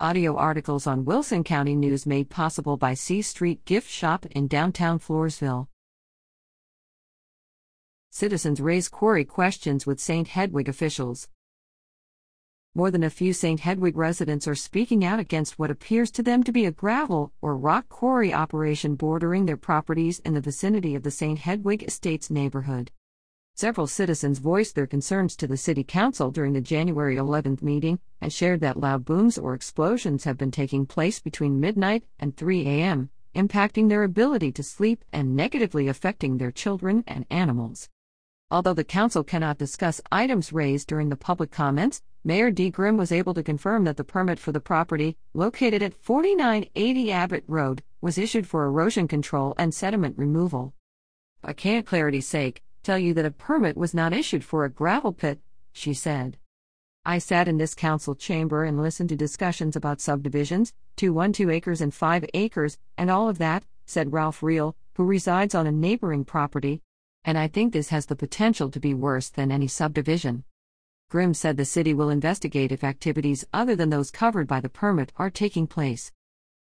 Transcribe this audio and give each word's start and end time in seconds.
Audio 0.00 0.34
articles 0.34 0.88
on 0.88 1.04
Wilson 1.04 1.44
County 1.44 1.76
News 1.76 2.04
made 2.04 2.28
possible 2.28 2.76
by 2.76 2.94
C 2.94 3.22
Street 3.22 3.64
Gift 3.64 3.88
Shop 3.88 4.26
in 4.26 4.48
downtown 4.48 4.98
Floresville. 4.98 5.68
Citizens 8.10 8.60
raise 8.60 8.88
quarry 8.88 9.24
questions 9.24 9.86
with 9.86 10.00
St. 10.00 10.26
Hedwig 10.26 10.68
officials. 10.68 11.28
More 12.74 12.90
than 12.90 13.04
a 13.04 13.08
few 13.08 13.32
St. 13.32 13.60
Hedwig 13.60 13.96
residents 13.96 14.48
are 14.48 14.56
speaking 14.56 15.04
out 15.04 15.20
against 15.20 15.60
what 15.60 15.70
appears 15.70 16.10
to 16.10 16.24
them 16.24 16.42
to 16.42 16.50
be 16.50 16.64
a 16.64 16.72
gravel 16.72 17.32
or 17.40 17.56
rock 17.56 17.88
quarry 17.88 18.34
operation 18.34 18.96
bordering 18.96 19.46
their 19.46 19.56
properties 19.56 20.18
in 20.18 20.34
the 20.34 20.40
vicinity 20.40 20.96
of 20.96 21.04
the 21.04 21.12
St. 21.12 21.38
Hedwig 21.38 21.84
Estates 21.84 22.30
neighborhood. 22.30 22.90
Several 23.56 23.86
citizens 23.86 24.40
voiced 24.40 24.74
their 24.74 24.88
concerns 24.88 25.36
to 25.36 25.46
the 25.46 25.56
City 25.56 25.84
Council 25.84 26.32
during 26.32 26.54
the 26.54 26.60
January 26.60 27.14
11th 27.14 27.62
meeting 27.62 28.00
and 28.20 28.32
shared 28.32 28.58
that 28.62 28.80
loud 28.80 29.04
booms 29.04 29.38
or 29.38 29.54
explosions 29.54 30.24
have 30.24 30.36
been 30.36 30.50
taking 30.50 30.86
place 30.86 31.20
between 31.20 31.60
midnight 31.60 32.02
and 32.18 32.36
3 32.36 32.66
a.m., 32.66 33.10
impacting 33.32 33.88
their 33.88 34.02
ability 34.02 34.50
to 34.50 34.64
sleep 34.64 35.04
and 35.12 35.36
negatively 35.36 35.86
affecting 35.86 36.38
their 36.38 36.50
children 36.50 37.04
and 37.06 37.26
animals. 37.30 37.88
Although 38.50 38.74
the 38.74 38.82
Council 38.82 39.22
cannot 39.22 39.58
discuss 39.58 40.00
items 40.10 40.52
raised 40.52 40.88
during 40.88 41.08
the 41.08 41.16
public 41.16 41.52
comments, 41.52 42.02
Mayor 42.24 42.50
Dee 42.50 42.70
Grimm 42.70 42.96
was 42.96 43.12
able 43.12 43.34
to 43.34 43.42
confirm 43.44 43.84
that 43.84 43.96
the 43.96 44.02
permit 44.02 44.40
for 44.40 44.50
the 44.50 44.58
property, 44.58 45.16
located 45.32 45.80
at 45.80 45.94
4980 46.02 47.12
Abbott 47.12 47.44
Road, 47.46 47.84
was 48.00 48.18
issued 48.18 48.48
for 48.48 48.64
erosion 48.64 49.06
control 49.06 49.54
and 49.56 49.72
sediment 49.72 50.18
removal. 50.18 50.74
Can't 51.56 51.86
clarity's 51.86 52.26
sake, 52.26 52.62
tell 52.84 52.98
you 52.98 53.14
that 53.14 53.24
a 53.24 53.30
permit 53.30 53.76
was 53.76 53.94
not 53.94 54.12
issued 54.12 54.44
for 54.44 54.64
a 54.64 54.70
gravel 54.70 55.12
pit, 55.12 55.40
she 55.72 55.94
said. 55.94 56.36
I 57.04 57.18
sat 57.18 57.48
in 57.48 57.56
this 57.56 57.74
council 57.74 58.14
chamber 58.14 58.64
and 58.64 58.80
listened 58.80 59.08
to 59.08 59.16
discussions 59.16 59.74
about 59.74 60.00
subdivisions, 60.00 60.72
212 60.96 61.50
acres 61.50 61.80
and 61.80 61.92
5 61.92 62.24
acres, 62.34 62.78
and 62.96 63.10
all 63.10 63.28
of 63.28 63.38
that, 63.38 63.64
said 63.86 64.12
Ralph 64.12 64.42
Reel, 64.42 64.76
who 64.94 65.04
resides 65.04 65.54
on 65.54 65.66
a 65.66 65.72
neighboring 65.72 66.24
property, 66.24 66.82
and 67.24 67.36
I 67.36 67.48
think 67.48 67.72
this 67.72 67.88
has 67.88 68.06
the 68.06 68.16
potential 68.16 68.70
to 68.70 68.80
be 68.80 68.94
worse 68.94 69.28
than 69.28 69.50
any 69.50 69.66
subdivision. 69.66 70.44
Grimm 71.10 71.34
said 71.34 71.56
the 71.56 71.64
city 71.64 71.94
will 71.94 72.10
investigate 72.10 72.72
if 72.72 72.84
activities 72.84 73.44
other 73.52 73.76
than 73.76 73.90
those 73.90 74.10
covered 74.10 74.46
by 74.46 74.60
the 74.60 74.68
permit 74.68 75.12
are 75.16 75.30
taking 75.30 75.66
place. 75.66 76.12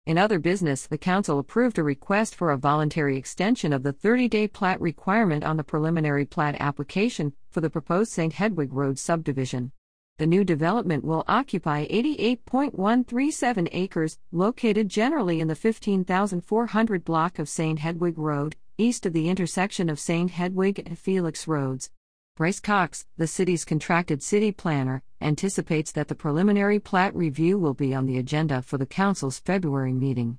In 0.09 0.17
other 0.17 0.39
business, 0.39 0.87
the 0.87 0.97
Council 0.97 1.39
approved 1.39 1.79
a 1.79 1.83
request 1.83 2.35
for 2.35 2.51
a 2.51 2.57
voluntary 2.57 3.19
extension 3.19 3.75
of 3.75 3.83
the 3.83 3.93
30 3.93 4.27
day 4.27 4.49
plat 4.49 4.81
requirement 4.81 5.45
on 5.45 5.59
the 5.59 5.63
preliminary 5.63 6.25
plat 6.25 6.57
application 6.59 7.35
for 7.51 7.61
the 7.61 7.69
proposed 7.69 8.11
St. 8.11 8.33
Hedwig 8.33 8.73
Road 8.73 8.99
subdivision. 8.99 9.71
The 10.17 10.27
new 10.27 10.45
development 10.45 11.05
will 11.05 11.27
occupy 11.29 11.87
88.137 11.89 13.69
acres, 13.71 14.19
located 14.33 14.89
generally 14.89 15.41
in 15.41 15.49
the 15.49 15.55
15,400 15.55 17.05
block 17.05 17.39
of 17.39 17.51
St. 17.51 17.79
Hedwig 17.79 18.17
Road, 18.17 18.57
east 18.79 19.05
of 19.05 19.13
the 19.13 19.29
intersection 19.29 19.91
of 19.91 20.01
St. 20.01 20.31
Hedwig 20.31 20.83
and 20.87 20.99
Felix 20.99 21.47
Roads. 21.47 21.91
Bryce 22.39 22.61
Cox, 22.61 23.05
the 23.17 23.27
city's 23.27 23.65
contracted 23.65 24.23
city 24.23 24.53
planner, 24.53 25.03
anticipates 25.21 25.91
that 25.91 26.07
the 26.07 26.15
preliminary 26.15 26.79
plat 26.79 27.13
review 27.17 27.59
will 27.59 27.75
be 27.75 27.93
on 27.93 28.07
the 28.07 28.17
agenda 28.17 28.63
for 28.63 28.79
the 28.79 28.87
council's 28.87 29.41
February 29.41 29.93
meeting. 29.93 30.39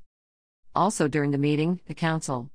Also 0.73 1.09
during 1.09 1.31
the 1.31 1.37
meeting, 1.37 1.81
the 1.87 1.93
council 1.93 2.51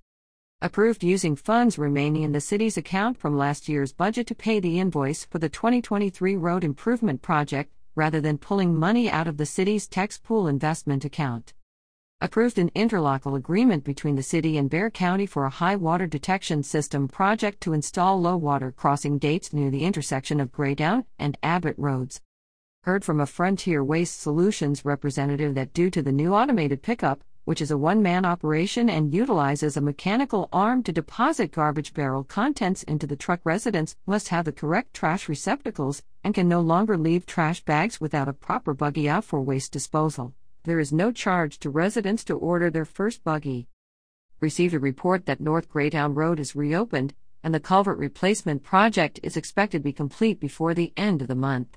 approved 0.62 1.04
using 1.04 1.36
funds 1.36 1.76
remaining 1.76 2.22
in 2.22 2.32
the 2.32 2.40
city's 2.40 2.78
account 2.78 3.18
from 3.18 3.36
last 3.36 3.68
year's 3.68 3.92
budget 3.92 4.26
to 4.28 4.34
pay 4.34 4.60
the 4.60 4.80
invoice 4.80 5.26
for 5.26 5.38
the 5.38 5.50
2023 5.50 6.36
road 6.36 6.64
improvement 6.64 7.20
project 7.20 7.70
rather 7.94 8.22
than 8.22 8.38
pulling 8.38 8.74
money 8.74 9.10
out 9.10 9.28
of 9.28 9.36
the 9.36 9.44
city's 9.44 9.86
TexPool 9.86 10.48
investment 10.48 11.04
account 11.04 11.52
approved 12.24 12.58
an 12.58 12.70
interlocal 12.70 13.36
agreement 13.36 13.84
between 13.84 14.16
the 14.16 14.22
city 14.22 14.56
and 14.56 14.70
Bexar 14.70 14.88
County 14.88 15.26
for 15.26 15.44
a 15.44 15.50
high 15.50 15.76
water 15.76 16.06
detection 16.06 16.62
system 16.62 17.06
project 17.06 17.60
to 17.60 17.74
install 17.74 18.18
low 18.18 18.34
water 18.34 18.72
crossing 18.72 19.18
gates 19.18 19.52
near 19.52 19.70
the 19.70 19.84
intersection 19.84 20.40
of 20.40 20.50
Greytown 20.50 21.04
and 21.18 21.36
Abbott 21.42 21.74
Roads. 21.76 22.22
Heard 22.84 23.04
from 23.04 23.20
a 23.20 23.26
Frontier 23.26 23.84
Waste 23.84 24.18
Solutions 24.18 24.86
representative 24.86 25.54
that 25.54 25.74
due 25.74 25.90
to 25.90 26.00
the 26.00 26.12
new 26.12 26.32
automated 26.32 26.80
pickup, 26.80 27.22
which 27.44 27.60
is 27.60 27.70
a 27.70 27.76
one 27.76 28.02
man 28.02 28.24
operation 28.24 28.88
and 28.88 29.12
utilizes 29.12 29.76
a 29.76 29.82
mechanical 29.82 30.48
arm 30.50 30.82
to 30.84 30.92
deposit 30.92 31.52
garbage 31.52 31.92
barrel 31.92 32.24
contents 32.24 32.84
into 32.84 33.06
the 33.06 33.16
truck, 33.16 33.40
residents 33.44 33.96
must 34.06 34.28
have 34.28 34.46
the 34.46 34.52
correct 34.52 34.94
trash 34.94 35.28
receptacles 35.28 36.02
and 36.24 36.34
can 36.34 36.48
no 36.48 36.62
longer 36.62 36.96
leave 36.96 37.26
trash 37.26 37.62
bags 37.62 38.00
without 38.00 38.28
a 38.28 38.32
proper 38.32 38.72
buggy 38.72 39.10
out 39.10 39.24
for 39.24 39.42
waste 39.42 39.72
disposal 39.72 40.32
there 40.64 40.80
is 40.80 40.92
no 40.92 41.12
charge 41.12 41.58
to 41.58 41.68
residents 41.68 42.24
to 42.24 42.34
order 42.34 42.70
their 42.70 42.86
first 42.86 43.22
buggy. 43.22 43.68
Received 44.40 44.72
a 44.72 44.78
report 44.78 45.26
that 45.26 45.40
North 45.40 45.68
Greytown 45.68 46.14
Road 46.14 46.40
is 46.40 46.56
reopened, 46.56 47.12
and 47.42 47.54
the 47.54 47.60
culvert 47.60 47.98
replacement 47.98 48.62
project 48.62 49.20
is 49.22 49.36
expected 49.36 49.80
to 49.80 49.84
be 49.84 49.92
complete 49.92 50.40
before 50.40 50.72
the 50.72 50.94
end 50.96 51.20
of 51.20 51.28
the 51.28 51.34
month. 51.34 51.76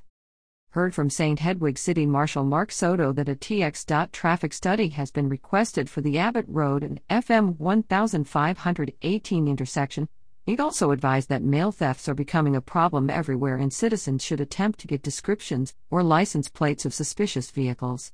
Heard 0.70 0.96
from 0.96 1.10
St. 1.10 1.40
Hedwig 1.40 1.78
City 1.78 2.06
Marshal 2.06 2.46
Mark 2.46 2.72
Soto 2.72 3.12
that 3.12 3.28
a 3.28 3.36
TxDOT 3.36 4.14
traffic 4.14 4.54
study 4.54 4.88
has 4.90 5.12
been 5.12 5.28
requested 5.28 5.90
for 5.90 6.00
the 6.00 6.18
Abbott 6.18 6.46
Road 6.48 6.82
and 6.84 7.02
FM 7.10 7.58
1518 7.58 9.48
intersection. 9.50 10.08
He 10.46 10.58
also 10.58 10.92
advised 10.92 11.28
that 11.28 11.44
mail 11.44 11.74
thefts 11.74 12.08
are 12.08 12.16
becoming 12.16 12.56
a 12.56 12.62
problem 12.62 13.10
everywhere 13.10 13.58
and 13.58 13.74
citizens 13.74 14.24
should 14.24 14.40
attempt 14.40 14.80
to 14.80 14.88
get 14.88 15.04
descriptions 15.04 15.74
or 15.90 16.04
license 16.04 16.48
plates 16.48 16.86
of 16.86 16.94
suspicious 16.94 17.52
vehicles 17.52 18.14